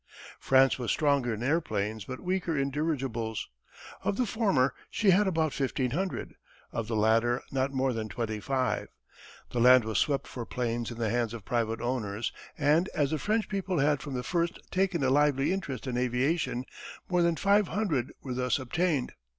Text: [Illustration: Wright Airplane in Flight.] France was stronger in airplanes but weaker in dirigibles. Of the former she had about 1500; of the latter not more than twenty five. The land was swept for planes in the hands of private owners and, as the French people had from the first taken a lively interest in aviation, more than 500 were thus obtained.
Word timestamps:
[Illustration: 0.01 0.49
Wright 0.49 0.63
Airplane 0.63 0.63
in 0.63 0.71
Flight.] 0.71 0.73
France 0.73 0.79
was 0.79 0.91
stronger 0.93 1.33
in 1.35 1.43
airplanes 1.43 2.05
but 2.05 2.19
weaker 2.21 2.57
in 2.57 2.71
dirigibles. 2.71 3.49
Of 4.03 4.17
the 4.17 4.25
former 4.25 4.73
she 4.89 5.11
had 5.11 5.27
about 5.27 5.53
1500; 5.53 6.33
of 6.71 6.87
the 6.87 6.95
latter 6.95 7.43
not 7.51 7.71
more 7.71 7.93
than 7.93 8.09
twenty 8.09 8.39
five. 8.39 8.87
The 9.51 9.59
land 9.59 9.83
was 9.85 9.99
swept 9.99 10.25
for 10.25 10.43
planes 10.43 10.89
in 10.89 10.97
the 10.97 11.11
hands 11.11 11.35
of 11.35 11.45
private 11.45 11.81
owners 11.81 12.31
and, 12.57 12.89
as 12.95 13.11
the 13.11 13.19
French 13.19 13.47
people 13.47 13.77
had 13.77 14.01
from 14.01 14.15
the 14.15 14.23
first 14.23 14.57
taken 14.71 15.03
a 15.03 15.11
lively 15.11 15.53
interest 15.53 15.85
in 15.85 15.99
aviation, 15.99 16.65
more 17.07 17.21
than 17.21 17.35
500 17.35 18.11
were 18.23 18.33
thus 18.33 18.57
obtained. 18.57 19.13